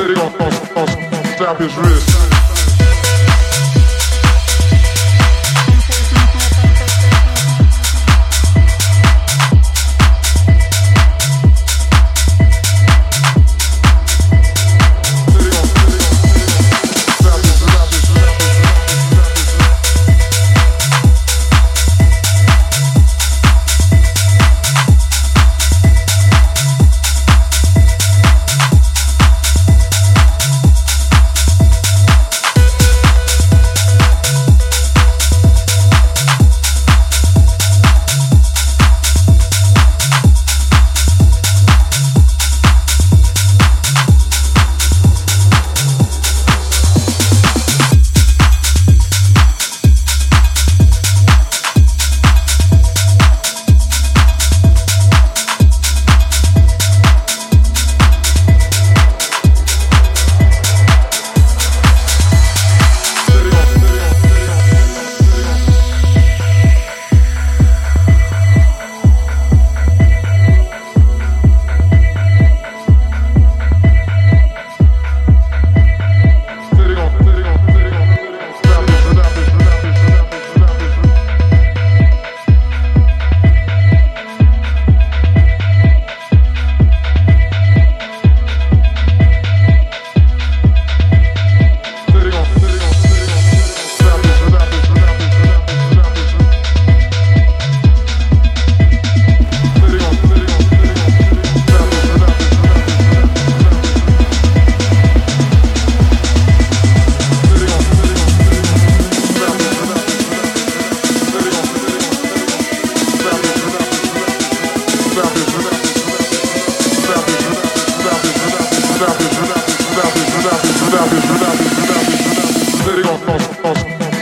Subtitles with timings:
[0.00, 2.39] Stop his wrist.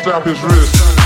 [0.09, 0.98] Stop his wrist.